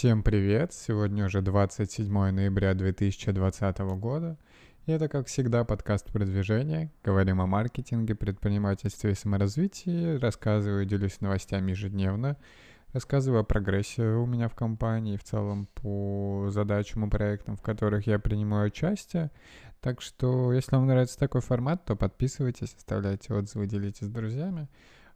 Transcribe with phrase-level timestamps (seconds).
[0.00, 0.72] Всем привет!
[0.72, 4.38] Сегодня уже 27 ноября 2020 года.
[4.86, 6.90] И это, как всегда, подкаст продвижения.
[7.04, 10.16] Говорим о маркетинге, предпринимательстве и саморазвитии.
[10.16, 12.38] Рассказываю, делюсь новостями ежедневно.
[12.94, 18.06] Рассказываю о прогрессе у меня в компании, в целом по задачам и проектам, в которых
[18.06, 19.30] я принимаю участие.
[19.82, 24.66] Так что, если вам нравится такой формат, то подписывайтесь, оставляйте отзывы, делитесь с друзьями.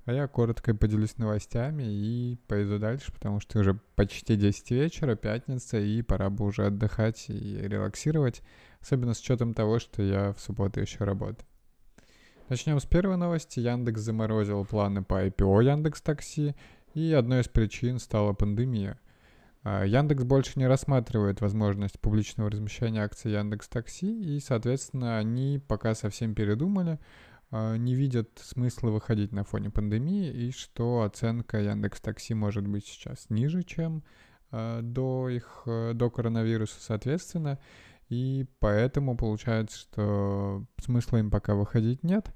[0.07, 5.79] А я коротко поделюсь новостями и пойду дальше, потому что уже почти 10 вечера, пятница,
[5.79, 8.43] и пора бы уже отдыхать и релаксировать,
[8.83, 11.47] особенно с учетом того, что я в субботу еще работаю.
[12.51, 13.61] Начнем с первой новости.
[13.61, 16.55] Яндекс заморозил планы по IPO Яндекс Такси,
[16.93, 18.99] и одной из причин стала пандемия.
[19.63, 25.95] А, Яндекс больше не рассматривает возможность публичного размещения акций Яндекс Такси, и, соответственно, они пока
[25.95, 26.99] совсем передумали,
[27.51, 33.27] не видят смысла выходить на фоне пандемии и что оценка Яндекс Такси может быть сейчас
[33.31, 34.03] ниже, чем
[34.55, 37.59] а, до их э, до коронавируса, соответственно,
[38.09, 42.33] и поэтому получается, что смысла им пока выходить нет.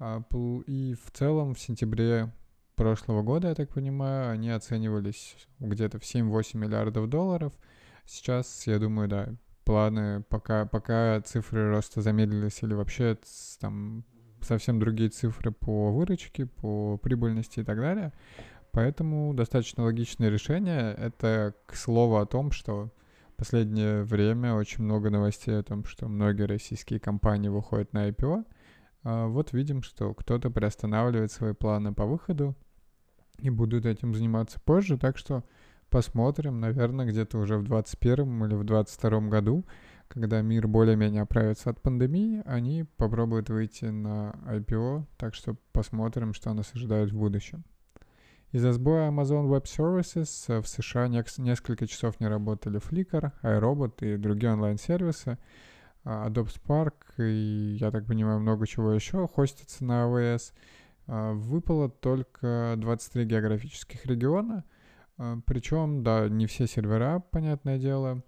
[0.00, 0.24] А,
[0.66, 2.32] и в целом в сентябре
[2.74, 7.52] прошлого года, я так понимаю, они оценивались где-то в 7-8 миллиардов долларов.
[8.06, 9.28] Сейчас, я думаю, да,
[9.64, 13.16] планы, пока, пока цифры роста замедлились или вообще
[13.60, 14.04] там
[14.44, 18.12] совсем другие цифры по выручке, по прибыльности и так далее.
[18.72, 20.94] Поэтому достаточно логичное решение.
[20.94, 22.90] Это к слову о том, что
[23.34, 28.44] в последнее время очень много новостей о том, что многие российские компании выходят на IPO.
[29.04, 32.56] А вот видим, что кто-то приостанавливает свои планы по выходу
[33.40, 34.96] и будут этим заниматься позже.
[34.96, 35.44] Так что
[35.90, 39.66] посмотрим, наверное, где-то уже в 2021 или в 2022 году
[40.12, 46.52] когда мир более-менее оправится от пандемии, они попробуют выйти на IPO, так что посмотрим, что
[46.52, 47.64] нас ожидает в будущем.
[48.50, 54.52] Из-за сбоя Amazon Web Services в США несколько часов не работали Flickr, iRobot и другие
[54.52, 55.38] онлайн-сервисы.
[56.04, 60.52] А, Adobe Spark и, я так понимаю, много чего еще хостится на AWS.
[61.06, 64.64] А, выпало только 23 географических региона.
[65.16, 68.22] А, Причем, да, не все сервера, понятное дело.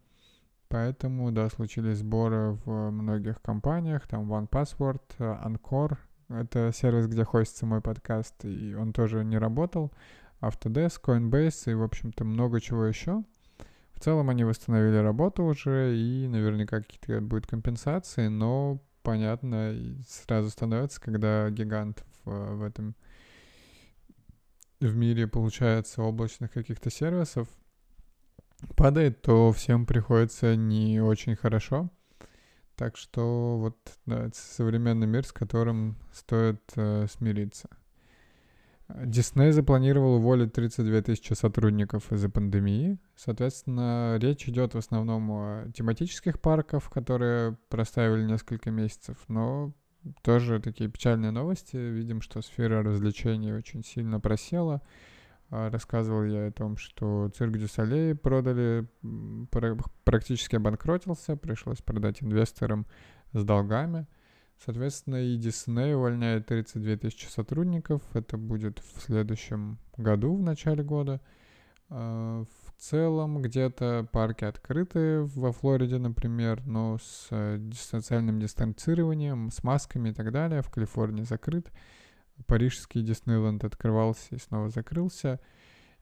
[0.75, 5.97] Поэтому, да, случились сборы в многих компаниях, там OnePassword, Anchor,
[6.29, 9.93] это сервис, где хостится мой подкаст, и он тоже не работал,
[10.41, 13.23] Autodesk, Coinbase и, в общем-то, много чего еще.
[13.93, 19.77] В целом они восстановили работу уже, и наверняка какие-то будут компенсации, но понятно
[20.09, 22.97] сразу становится, когда гигант в, в этом
[24.81, 27.47] в мире получается облачных каких-то сервисов,
[28.77, 31.91] падает, то всем приходится не очень хорошо.
[32.77, 33.77] Так что вот
[34.07, 37.69] да, это современный мир, с которым стоит э, смириться.
[38.89, 42.99] Дисней запланировал уволить 32 тысячи сотрудников из-за пандемии.
[43.17, 49.73] Соответственно, речь идет в основном о тематических парках, которые проставили несколько месяцев, но
[50.23, 51.77] тоже такие печальные новости.
[51.77, 54.83] Видим, что сфера развлечений очень сильно просела.
[55.51, 58.89] А, рассказывал я о том, что цирк Дюсалей продали,
[60.05, 62.87] практически обанкротился, пришлось продать инвесторам
[63.33, 64.07] с долгами.
[64.65, 68.03] Соответственно, и Disney увольняет 32 тысячи сотрудников.
[68.15, 71.21] Это будет в следующем году, в начале года.
[71.91, 79.63] А, в целом, где-то парки открыты во Флориде, например, но с э, социальным дистанцированием, с
[79.63, 80.63] масками и так далее.
[80.63, 81.71] В Калифорнии закрыт
[82.47, 85.41] парижский Диснейленд открывался и снова закрылся.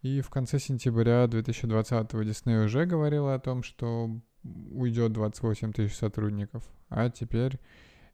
[0.00, 4.10] И в конце сентября 2020 Дисней уже говорила о том, что
[4.42, 7.60] уйдет 28 тысяч сотрудников, а теперь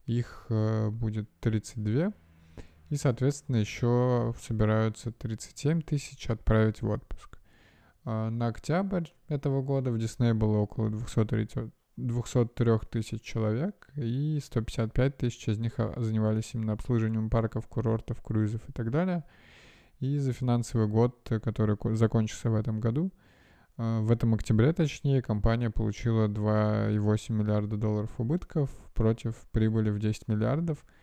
[0.04, 2.12] их э, будет 32.
[2.90, 7.38] И, соответственно, еще собираются 37 тысяч отправить в отпуск.
[8.04, 15.16] А на октябрь этого года в Дисней было около 230, 203 тысяч человек, и 155
[15.16, 19.24] тысяч из них а, занимались именно обслуживанием парков, курортов, круизов и так далее.
[19.98, 23.10] И за финансовый год, который закончился в этом году,
[23.76, 30.28] а, в этом октябре, точнее, компания получила 2,8 миллиарда долларов убытков против прибыли в 10
[30.28, 30.84] миллиардов–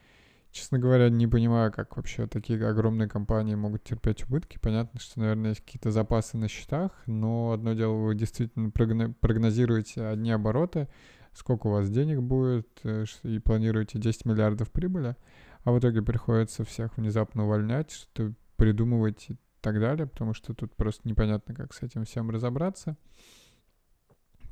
[0.56, 4.58] Честно говоря, не понимаю, как вообще такие огромные компании могут терпеть убытки.
[4.58, 10.32] Понятно, что, наверное, есть какие-то запасы на счетах, но одно дело, вы действительно прогнозируете одни
[10.32, 10.88] обороты,
[11.34, 15.18] сколько у вас денег будет, э, и планируете 10 миллиардов прибыли,
[15.66, 20.74] а в итоге приходится всех внезапно увольнять, что придумывать и так далее, потому что тут
[20.74, 22.96] просто непонятно, как с этим всем разобраться.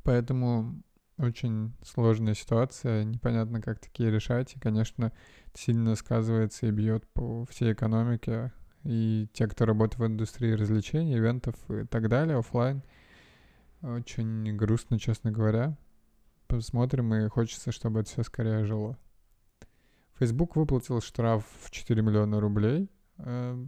[0.03, 0.83] Поэтому
[1.17, 5.11] очень сложная ситуация, непонятно, как такие решать, и, конечно,
[5.53, 8.51] сильно сказывается и бьет по всей экономике,
[8.83, 12.83] и те, кто работает в индустрии развлечений, ивентов и так далее, офлайн,
[13.81, 15.77] Очень грустно, честно говоря.
[16.47, 18.97] Посмотрим, и хочется, чтобы это все скорее жило.
[20.19, 22.89] Facebook выплатил штраф в 4 миллиона рублей.
[23.17, 23.65] Э,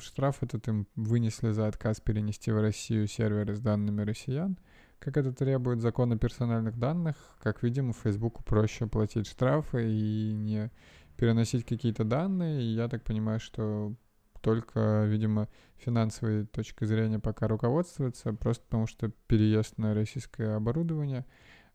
[0.00, 4.58] штраф этот им вынесли за отказ перенести в Россию серверы с данными россиян.
[5.02, 10.70] Как это требует закон о персональных данных, как видим, Facebook проще платить штрафы и не
[11.16, 12.62] переносить какие-то данные.
[12.62, 13.96] И я так понимаю, что
[14.42, 21.26] только, видимо, финансовой точкой зрения пока руководствуется, просто потому что переезд на российское оборудование,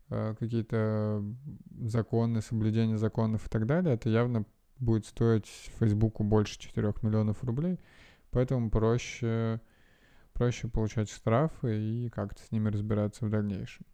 [0.08, 1.22] э, какие-то
[1.82, 4.46] законы, соблюдение законов и так далее, это явно
[4.78, 5.46] будет стоить
[5.78, 7.78] Фейсбуку больше 4 миллионов рублей,
[8.30, 9.60] поэтому проще,
[10.38, 13.84] проще получать штрафы и как-то с ними разбираться в дальнейшем.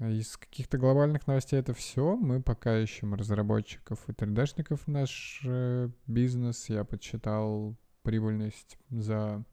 [0.00, 2.16] Из каких-то глобальных новостей это все.
[2.16, 6.68] Мы пока ищем разработчиков и 3D-шников в наш э, бизнес.
[6.68, 9.44] Я подсчитал прибыльность за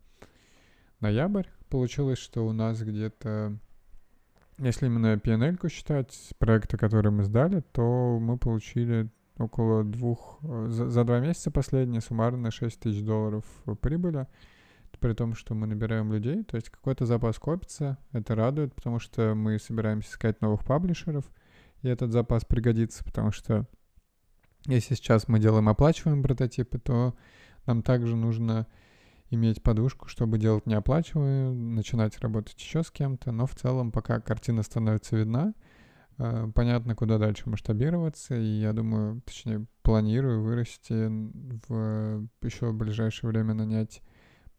[0.99, 1.47] ноябрь.
[1.69, 3.57] Получилось, что у нас где-то,
[4.57, 10.89] если именно PNL считать, проекты, которые мы сдали, то мы получили около двух, э, за,
[10.89, 13.45] за два месяца последние суммарно 6 тысяч долларов
[13.81, 14.27] прибыли
[14.97, 19.35] при том, что мы набираем людей, то есть какой-то запас копится, это радует, потому что
[19.35, 21.25] мы собираемся искать новых паблишеров,
[21.81, 23.67] и этот запас пригодится, потому что
[24.65, 27.15] если сейчас мы делаем оплачиваемые прототипы, то
[27.65, 28.67] нам также нужно
[29.29, 34.63] иметь подушку, чтобы делать неоплачиваемые, начинать работать еще с кем-то, но в целом пока картина
[34.63, 35.53] становится видна,
[36.17, 41.07] э, понятно, куда дальше масштабироваться, и я думаю, точнее, планирую вырасти
[41.67, 44.01] в еще в ближайшее время нанять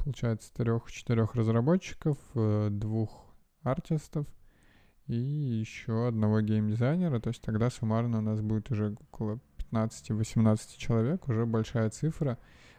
[0.06, 3.26] получается, трех-четырех разработчиков, э, двух
[3.62, 4.24] артистов
[5.08, 7.18] и еще одного геймдизайнера.
[7.18, 12.38] То есть тогда суммарно у нас будет уже около 15-18 человек, уже большая цифра.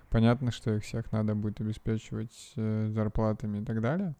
[0.09, 4.15] Понятно, что их всех надо будет обеспечивать э, зарплатами и так далее.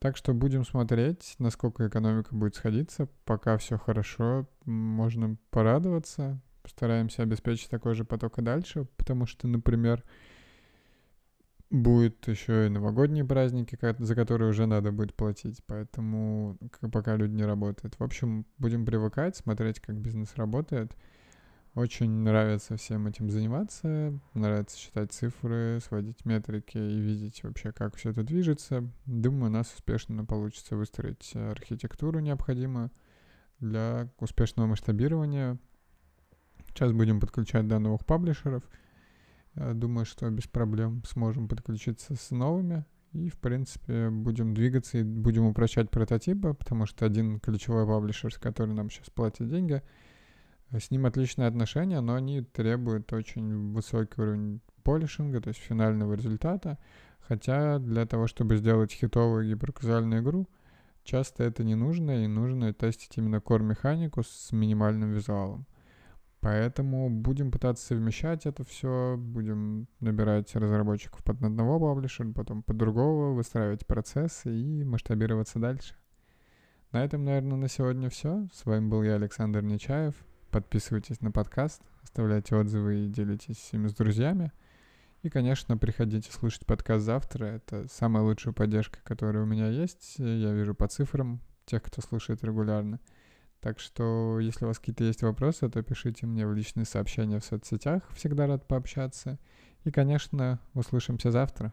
[0.00, 3.08] Так что будем смотреть, насколько экономика будет сходиться.
[3.26, 6.40] Пока все хорошо, можно порадоваться.
[6.64, 10.02] Постараемся обеспечить такой же поток и дальше, потому что, например,
[11.70, 16.56] будет еще и новогодние праздники, за которые уже надо будет платить, поэтому
[16.92, 17.98] пока люди не работают.
[17.98, 20.96] В общем, будем привыкать, смотреть, как бизнес работает.
[21.74, 28.10] Очень нравится всем этим заниматься, нравится считать цифры, сводить метрики и видеть вообще, как все
[28.10, 28.90] это движется.
[29.04, 32.90] Думаю, у нас успешно получится выстроить архитектуру необходимую
[33.60, 35.58] для успешного масштабирования.
[36.68, 38.64] Сейчас будем подключать до новых паблишеров—
[39.74, 42.84] думаю, что без проблем сможем подключиться с новыми.
[43.12, 48.38] И, в принципе, будем двигаться и будем упрощать прототипы, потому что один ключевой паблишер, с
[48.38, 49.82] которым нам сейчас платят деньги,
[50.70, 56.14] э, с ним отличные отношения, но они требуют очень высокий уровень полишинга, то есть финального
[56.14, 56.78] результата.
[57.20, 60.46] Хотя для того, чтобы сделать хитовую гиперказуальную игру,
[61.02, 65.66] часто это не нужно, и нужно тестить именно core-механику с минимальным визуалом.
[66.40, 73.34] Поэтому будем пытаться совмещать это все, будем набирать разработчиков под одного паблишера, потом под другого,
[73.34, 75.94] выстраивать процессы и масштабироваться дальше.
[76.92, 78.48] На этом, наверное, на сегодня все.
[78.52, 80.14] С вами был я, Александр Нечаев.
[80.50, 84.52] Подписывайтесь на подкаст, оставляйте отзывы и делитесь ими с друзьями.
[85.22, 87.46] И, конечно, приходите слушать подкаст завтра.
[87.46, 90.14] Это самая лучшая поддержка, которая у меня есть.
[90.18, 93.00] Я вижу по цифрам тех, кто слушает регулярно.
[93.60, 97.44] Так что, если у вас какие-то есть вопросы, то пишите мне в личные сообщения в
[97.44, 98.02] соцсетях.
[98.14, 99.38] Всегда рад пообщаться.
[99.84, 101.72] И, конечно, услышимся завтра.